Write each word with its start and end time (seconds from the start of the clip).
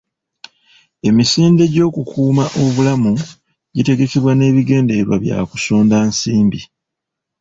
Emisinde 1.07 1.63
gy'okukuuma 1.73 2.43
obulamu 2.63 3.13
gitegekebwa 3.75 4.31
n'ebigendererwa 4.35 5.15
bya 5.23 5.37
kusonda 5.49 5.97
nsimbi. 6.09 6.61